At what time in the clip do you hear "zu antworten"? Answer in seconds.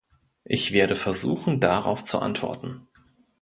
2.03-2.87